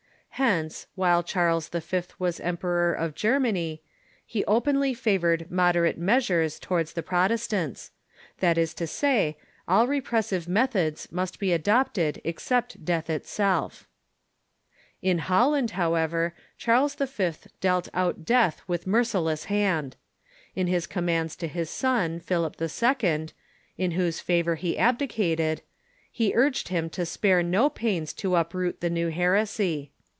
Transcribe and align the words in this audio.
Hence, 0.35 0.87
while 0.95 1.21
Charles 1.21 1.69
V. 1.69 1.77
Avas 1.77 2.43
Emperor 2.43 2.95
of 2.95 3.13
Germany, 3.13 3.83
he 4.25 4.43
openly 4.45 4.95
favored 4.95 5.51
moderate 5.51 5.99
measures 5.99 6.59
toAvards 6.59 6.93
the 6.95 7.03
Protestants; 7.03 7.91
that 8.39 8.57
is 8.57 8.73
to 8.75 8.87
say, 8.87 9.37
all 9.67 9.85
repressive 9.85 10.47
methods 10.47 11.07
must 11.11 11.37
be 11.37 11.53
adopted 11.53 12.21
except 12.23 12.83
death 12.83 13.07
itself. 13.07 13.87
TUE 15.03 15.09
UEKALDS 15.09 15.13
OF 15.13 15.27
PROTESTANTISM 15.27 15.29
197 15.29 15.29
In 15.29 15.29
Holland, 15.29 15.71
however, 15.71 16.33
Charles 16.57 16.95
V. 16.95 17.49
dealt 17.61 17.87
out 17.93 18.25
death 18.25 18.63
with 18.67 18.87
merci 18.87 19.19
less 19.19 19.43
hand. 19.43 19.95
In 20.55 20.65
his 20.65 20.87
commands 20.87 21.35
to 21.35 21.47
his 21.47 21.69
son, 21.69 22.19
Philip 22.19 22.59
II., 22.59 23.27
in 23.77 23.91
whose 23.91 24.19
favor 24.19 24.55
he 24.55 24.75
abdicated, 24.75 25.61
he 26.11 26.33
urged 26.33 26.69
him 26.69 26.89
to 26.89 27.05
spare 27.05 27.43
no 27.43 27.69
pains 27.69 28.11
to 28.13 28.35
uproot 28.35 28.81
the 28.81 28.89
new 28.89 29.09
heresy. 29.09 29.91